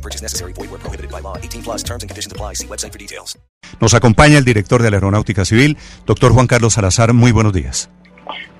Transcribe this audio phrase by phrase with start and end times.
[0.00, 0.54] No purchase necessary.
[0.54, 1.36] Void where prohibited by law.
[1.36, 2.54] 18 plus terms and conditions apply.
[2.54, 3.38] See website for details.
[3.80, 7.12] Nos acompaña el director de la Aeronáutica Civil, doctor Juan Carlos Salazar.
[7.12, 7.90] Muy buenos días.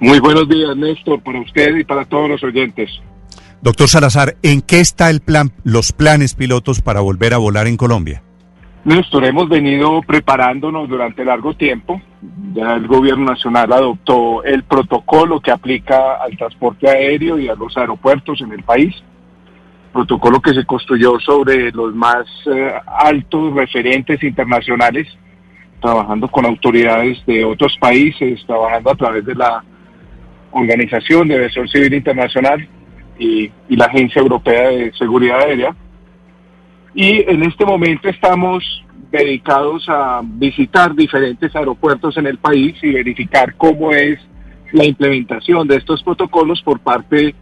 [0.00, 2.90] Muy buenos días, Néstor, para usted y para todos los oyentes.
[3.62, 7.76] Doctor Salazar, ¿en qué está el plan, los planes pilotos para volver a volar en
[7.76, 8.22] Colombia?
[8.84, 12.00] Néstor, hemos venido preparándonos durante largo tiempo.
[12.54, 17.76] Ya el gobierno nacional adoptó el protocolo que aplica al transporte aéreo y a los
[17.76, 18.94] aeropuertos en el país.
[19.92, 25.08] Protocolo que se construyó sobre los más eh, altos referentes internacionales,
[25.80, 29.64] trabajando con autoridades de otros países, trabajando a través de la
[30.52, 32.68] Organización de Aviación Civil Internacional
[33.18, 35.74] y, la Agencia Europea de Seguridad Aérea.
[36.94, 38.64] Y en este momento estamos
[39.10, 44.18] dedicados a visitar diferentes aeropuertos en el país y verificar cómo es
[44.72, 47.34] la implementación de estos protocolos por parte de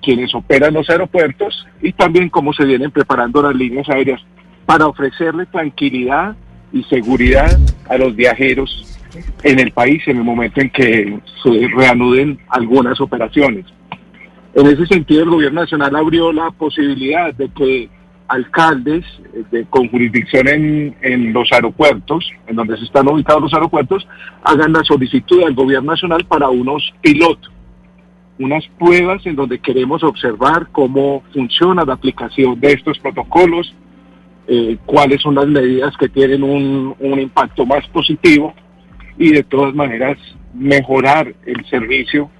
[0.00, 4.20] quienes operan los aeropuertos y también cómo se vienen preparando las líneas aéreas
[4.66, 6.36] para ofrecerle tranquilidad
[6.72, 7.58] y seguridad
[7.88, 8.98] a los viajeros
[9.42, 13.66] en el país en el momento en que se reanuden algunas operaciones.
[14.54, 17.88] En ese sentido, el gobierno nacional abrió la posibilidad de que
[18.28, 19.04] alcaldes
[19.52, 24.06] eh, con jurisdicción en, en, los aeropuertos, en donde se están ubicados los aeropuertos,
[24.44, 27.52] hagan la solicitud al gobierno nacional para unos pilotos,
[28.38, 33.74] unas pruebas en donde queremos observar cómo funciona la aplicación de estos protocolos,
[34.48, 38.54] eh, cuáles son las medidas que tienen un, un impacto más positivo
[39.16, 40.18] y de todas maneras
[40.52, 42.30] mejorar el servicio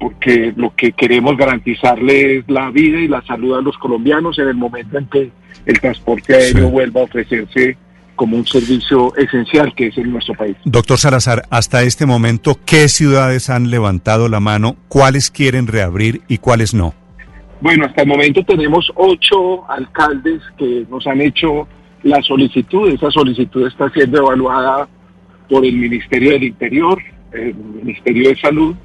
[0.00, 4.48] porque lo que queremos garantizarle es la vida y la salud a los colombianos en
[4.48, 5.30] el momento en que
[5.66, 6.72] el transporte aéreo sí.
[6.72, 7.76] vuelva a ofrecerse
[8.20, 10.54] como un servicio esencial que es en nuestro país.
[10.66, 14.76] Doctor Salazar, hasta este momento, ¿qué ciudades han levantado la mano?
[14.88, 16.92] ¿Cuáles quieren reabrir y cuáles no?
[17.62, 21.66] Bueno, hasta el momento tenemos ocho alcaldes que nos han hecho
[22.02, 22.90] la solicitud.
[22.90, 24.86] Esa solicitud está siendo evaluada
[25.48, 27.02] por el Ministerio del Interior,
[27.32, 28.76] el Ministerio de Salud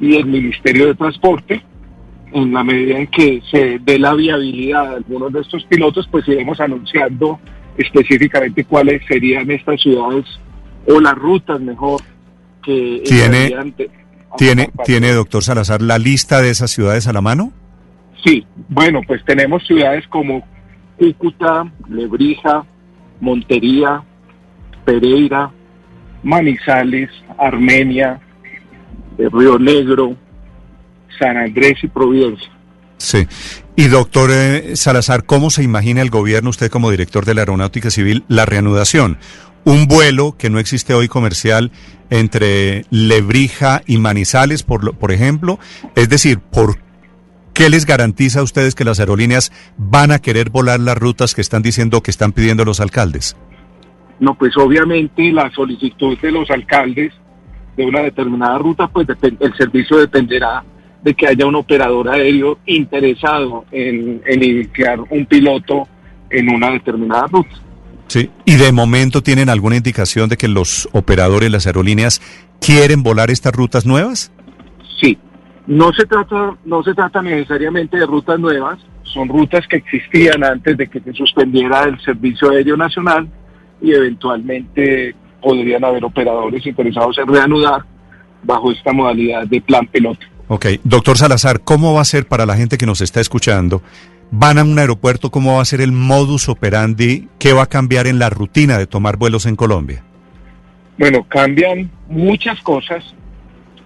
[0.00, 1.60] y el Ministerio de Transporte.
[2.32, 6.28] En la medida en que se dé la viabilidad de algunos de estos pilotos, pues
[6.28, 7.40] iremos anunciando
[7.78, 10.24] específicamente cuáles serían estas ciudades
[10.86, 12.02] o las rutas mejor
[12.62, 13.74] que tiene
[14.36, 17.52] tiene tiene doctor Salazar la lista de esas ciudades a la mano.
[18.24, 20.46] Sí, bueno, pues tenemos ciudades como
[20.98, 22.64] Cúcuta, Lebrija,
[23.20, 24.02] Montería,
[24.84, 25.50] Pereira,
[26.22, 28.20] Manizales, Armenia,
[29.18, 30.16] de Río Negro,
[31.18, 32.50] San Andrés y Providencia.
[32.96, 33.26] Sí.
[33.76, 37.90] Y doctor eh, Salazar, ¿cómo se imagina el gobierno, usted como director de la Aeronáutica
[37.90, 39.18] Civil, la reanudación?
[39.64, 41.72] Un vuelo que no existe hoy comercial
[42.08, 45.58] entre Lebrija y Manizales, por, lo, por ejemplo.
[45.96, 46.76] Es decir, ¿por
[47.52, 51.40] qué les garantiza a ustedes que las aerolíneas van a querer volar las rutas que
[51.40, 53.36] están diciendo que están pidiendo los alcaldes?
[54.20, 57.12] No, pues obviamente la solicitud de los alcaldes
[57.76, 60.62] de una determinada ruta, pues el servicio dependerá
[61.04, 65.86] de que haya un operador aéreo interesado en, en iniciar un piloto
[66.30, 67.56] en una determinada ruta.
[68.06, 72.20] Sí, y de momento tienen alguna indicación de que los operadores, las aerolíneas,
[72.60, 74.32] quieren volar estas rutas nuevas?
[75.00, 75.18] Sí,
[75.66, 80.76] no se trata, no se trata necesariamente de rutas nuevas, son rutas que existían antes
[80.76, 83.28] de que se suspendiera el servicio aéreo nacional
[83.80, 87.84] y eventualmente podrían haber operadores interesados en reanudar
[88.42, 90.26] bajo esta modalidad de plan piloto.
[90.46, 93.82] Ok, doctor Salazar, ¿cómo va a ser para la gente que nos está escuchando?
[94.30, 95.30] ¿Van a un aeropuerto?
[95.30, 97.28] ¿Cómo va a ser el modus operandi?
[97.38, 100.04] ¿Qué va a cambiar en la rutina de tomar vuelos en Colombia?
[100.98, 103.02] Bueno, cambian muchas cosas,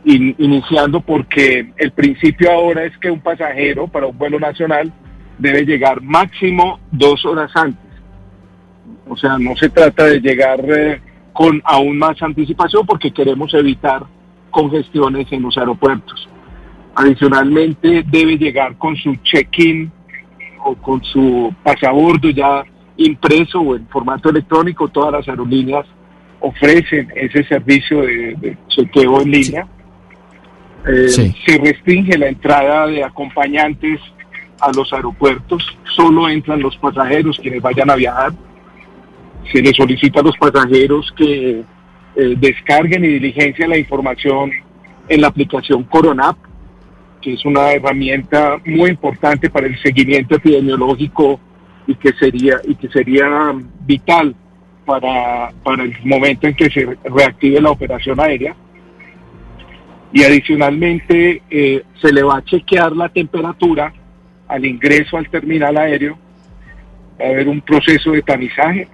[0.05, 4.93] in, iniciando porque el principio ahora es que un pasajero para un vuelo nacional
[5.39, 7.89] debe llegar máximo dos horas antes.
[9.09, 11.01] O sea, no se trata de llegar eh,
[11.33, 14.03] con aún más anticipación porque queremos evitar
[14.51, 16.28] congestiones en los aeropuertos.
[17.01, 19.89] Adicionalmente debe llegar con su check-in
[20.65, 22.65] o con su pasabordo ya
[22.97, 24.89] impreso o en formato electrónico.
[24.89, 25.87] Todas las aerolíneas
[26.41, 29.67] ofrecen ese servicio de, de chequeo en línea.
[30.89, 31.35] Eh, sí.
[31.47, 34.01] Se restringe la entrada de acompañantes
[34.61, 35.79] a los aeropuertos.
[35.95, 38.33] Solo entran los pasajeros quienes vayan a viajar.
[39.53, 41.63] se le solicita a los pasajeros que
[42.17, 44.51] eh, descarguen y diligencien la información
[45.09, 46.37] en la aplicación Coronap,
[47.29, 51.39] que es una herramienta muy importante para el seguimiento epidemiológico
[51.87, 53.27] y que sería y que sería
[53.87, 54.35] vital
[54.87, 58.55] para, para el momento en que se reactive la operación aérea.
[60.13, 63.93] Y adicionalmente eh, se le va a chequear la temperatura
[64.49, 66.17] al ingreso al terminal aéreo,
[67.21, 68.89] va a haber un proceso de tamizaje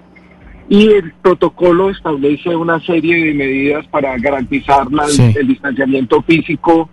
[0.69, 5.33] y el protocolo establece una serie de medidas para garantizar la- Sí.
[5.39, 6.91] el distanciamiento físico,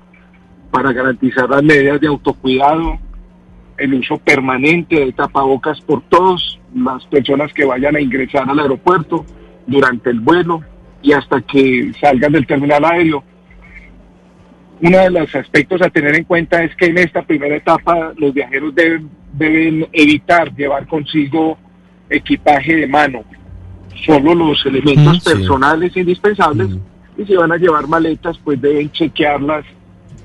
[0.71, 2.97] para garantizar las medidas de autocuidado,
[3.77, 9.25] el uso permanente de tapabocas por todas las personas que vayan a ingresar al aeropuerto
[9.68, 10.62] durante el vuelo
[11.01, 13.23] y hasta que salgan del terminal aéreo.
[14.81, 18.33] Uno de los aspectos a tener en cuenta es que en esta primera etapa los
[18.33, 21.57] viajeros deben, deben evitar llevar consigo
[22.09, 23.23] equipaje de mano,
[24.06, 25.29] solo los elementos Mm, sí.
[25.33, 27.21] personales indispensables Mm.
[27.21, 29.65] y si van a llevar maletas pues deben chequearlas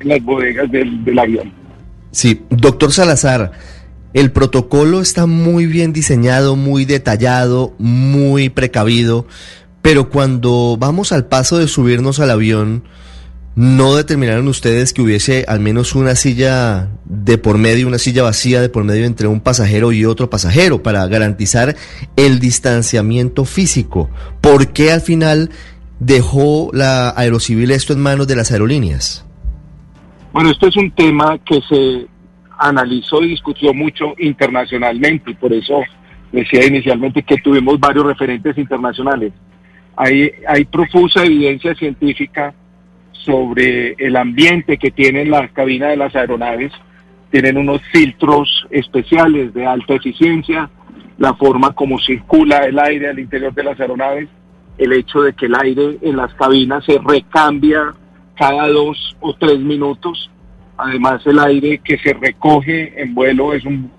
[0.00, 1.52] en las bodegas del, del avión.
[2.10, 3.52] Sí, doctor Salazar,
[4.14, 9.26] el protocolo está muy bien diseñado, muy detallado, muy precavido,
[9.82, 12.84] pero cuando vamos al paso de subirnos al avión,
[13.56, 18.62] ¿no determinaron ustedes que hubiese al menos una silla de por medio, una silla vacía
[18.62, 21.76] de por medio entre un pasajero y otro pasajero para garantizar
[22.16, 24.08] el distanciamiento físico?
[24.40, 25.50] ¿Por qué al final
[26.00, 29.25] dejó la Aerocivil esto en manos de las aerolíneas?
[30.36, 32.06] Bueno, esto es un tema que se
[32.58, 35.82] analizó y discutió mucho internacionalmente por eso
[36.30, 39.32] decía inicialmente que tuvimos varios referentes internacionales.
[39.96, 42.52] Hay, hay profusa evidencia científica
[43.12, 46.70] sobre el ambiente que tienen las cabinas de las aeronaves.
[47.30, 50.68] Tienen unos filtros especiales de alta eficiencia,
[51.16, 54.28] la forma como circula el aire al interior de las aeronaves,
[54.76, 57.94] el hecho de que el aire en las cabinas se recambia
[58.36, 60.30] cada dos o tres minutos.
[60.76, 63.90] Además, el aire que se recoge en vuelo es un,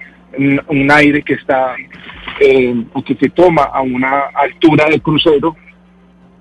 [0.68, 1.76] un, aire que está
[2.40, 5.56] eh, o que se toma a una altura de crucero.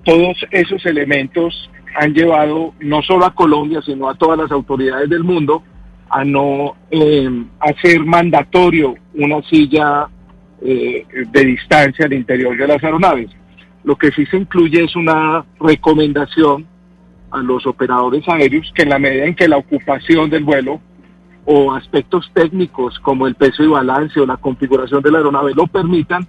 [0.04, 5.25] Todos esos elementos han llevado no solo a Colombia, sino a todas las autoridades del
[5.25, 5.62] mundo
[6.08, 7.28] a no eh,
[7.58, 10.06] hacer mandatorio una silla
[10.62, 13.31] eh, de distancia al interior de las aeronaves.
[13.84, 16.66] Lo que sí se incluye es una recomendación
[17.31, 20.81] a los operadores aéreos que en la medida en que la ocupación del vuelo
[21.44, 25.67] o aspectos técnicos como el peso y balance o la configuración de la aeronave lo
[25.67, 26.26] permitan,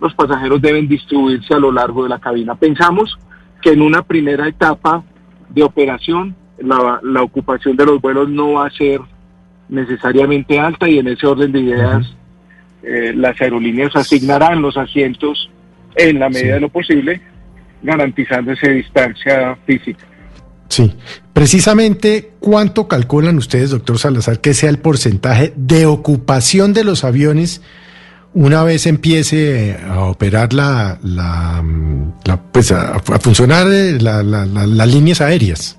[0.00, 2.54] los pasajeros deben distribuirse a lo largo de la cabina.
[2.54, 3.18] Pensamos
[3.60, 5.02] que en una primera etapa
[5.50, 9.00] de operación la, la ocupación de los vuelos no va a ser
[9.68, 12.16] necesariamente alta y en ese orden de ideas
[12.82, 15.50] eh, las aerolíneas asignarán los asientos
[15.96, 16.52] en la medida Sí.
[16.54, 17.20] de lo posible,
[17.82, 20.06] garantizando esa distancia física.
[20.70, 20.94] Sí,
[21.32, 27.60] precisamente cuánto calculan ustedes, doctor Salazar, que sea el porcentaje de ocupación de los aviones
[28.34, 31.64] una vez empiece a operar la, la,
[32.52, 35.76] pues a, funcionar eh, la- la- la- las líneas aéreas.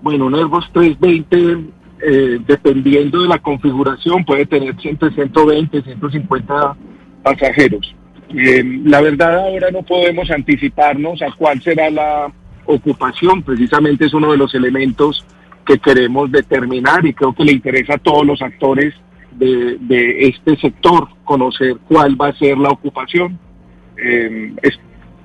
[0.00, 1.70] Bueno, un Airbus 320,
[2.02, 6.76] eh, dependiendo de la configuración, puede tener entre 120 150
[7.22, 7.94] pasajeros.
[8.34, 12.32] Eh, la verdad ahora no podemos anticiparnos a cuál será la
[12.66, 15.24] ocupación, precisamente es uno de los elementos
[15.64, 18.94] que queremos determinar y creo que le interesa a todos los actores
[19.32, 23.38] de, este sector conocer cuál va a ser la ocupación.
[23.96, 24.52] Eh,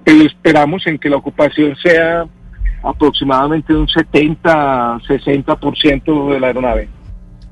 [0.05, 2.25] esperamos en que la ocupación sea
[2.83, 6.87] aproximadamente un 70-60% de la aeronave.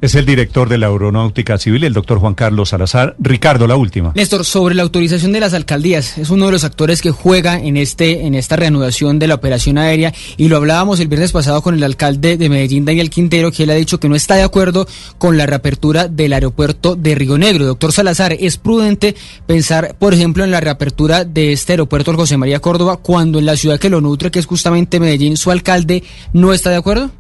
[0.02, 3.16] Es el director de la Aeronáutica Civil, el doctor Juan Carlos Salazar.
[3.18, 4.12] Ricardo, la última.
[4.14, 7.78] Néstor, sobre la autorización de las alcaldías, es uno de los actores que juega en
[7.78, 11.76] este en esta reanudación de la operación aérea y lo hablábamos el viernes pasado con
[11.76, 14.86] el alcalde de Medellín, Daniel Quintero, que él ha dicho que no está de acuerdo
[15.18, 17.66] con la reapertura del aeropuerto de Río Negro.
[17.66, 19.16] Doctor Salazar, ¿es prudente
[19.48, 23.58] pensar, por ejemplo, en la reapertura de este aeropuerto José María Córdoba cuando en la
[23.58, 27.12] ciudad que lo nutre, que es justamente Medellín, su alcalde no está de acuerdo?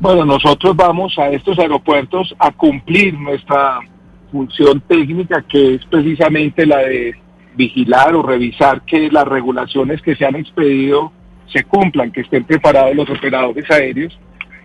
[0.00, 3.80] Bueno, nosotros vamos a estos aeropuertos a cumplir nuestra
[4.32, 7.14] función técnica, que es precisamente la de
[7.54, 11.12] vigilar o revisar que las regulaciones que se han expedido
[11.52, 14.18] se cumplan, que estén preparados los operadores aéreos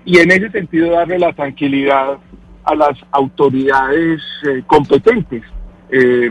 [0.06, 2.18] y en ese sentido darle la tranquilidad
[2.64, 5.44] a las autoridades eh, competentes.
[5.92, 6.30] Eh,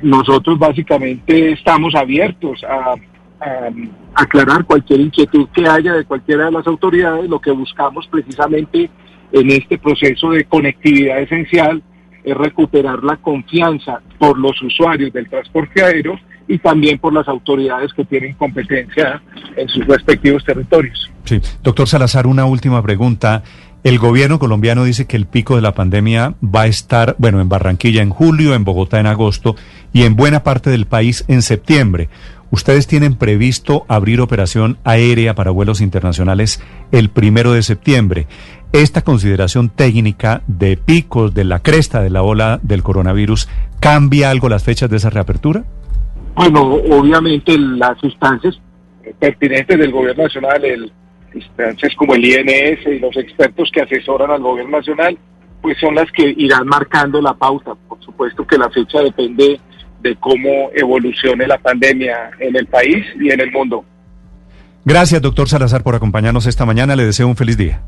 [0.00, 2.94] nosotros básicamente estamos abiertos a,
[3.40, 3.70] a
[4.14, 7.28] aclarar cualquier inquietud que haya de cualquiera de las autoridades.
[7.28, 8.90] Lo que buscamos precisamente
[9.32, 11.82] en este proceso de conectividad esencial
[12.24, 17.92] es recuperar la confianza por los usuarios del transporte aéreo y también por las autoridades
[17.92, 19.22] que tienen competencia
[19.56, 21.10] en sus respectivos territorios.
[21.24, 23.42] Sí, doctor Salazar, una última pregunta.
[23.82, 27.48] El gobierno colombiano dice que el pico de la pandemia va a estar, bueno, en
[27.48, 29.54] Barranquilla en julio, en Bogotá en agosto
[29.92, 32.08] y en buena parte del país en septiembre.
[32.50, 36.62] ¿Ustedes tienen previsto abrir operación aérea para vuelos internacionales
[36.92, 38.26] el primero de septiembre?
[38.72, 43.48] ¿Esta consideración técnica de picos de la cresta de la ola del coronavirus
[43.80, 45.64] cambia algo las fechas de esa reapertura?
[46.34, 48.60] Bueno, obviamente las instancias
[49.18, 50.92] pertinentes del gobierno nacional, el,
[51.34, 55.16] instancias como el INS y los expertos que asesoran al gobierno nacional,
[55.62, 57.74] pues son las que irán marcando la pauta.
[57.88, 59.60] Por supuesto que la fecha depende
[60.06, 63.84] de cómo evolucione la pandemia en el país y en el mundo.
[64.84, 66.94] Gracias, doctor Salazar, por acompañarnos esta mañana.
[66.94, 67.82] Le deseo un feliz día.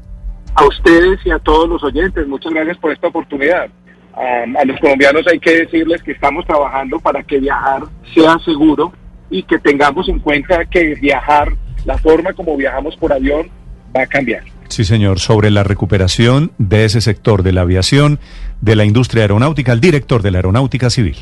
[0.54, 3.68] A ustedes y a todos los oyentes, muchas gracias por esta oportunidad.
[4.14, 7.82] a los colombianos hay que decirles que estamos trabajando para que viajar
[8.12, 8.92] sea seguro
[9.30, 11.52] y que tengamos en cuenta que viajar,
[11.84, 13.48] la forma como viajamos por avión,
[13.96, 14.42] va a cambiar.
[14.68, 15.20] Sí, señor.
[15.20, 18.18] Sobre la recuperación de ese sector de la aviación,
[18.60, 21.16] de la industria aeronáutica, el director de la Aeronáutica Civil.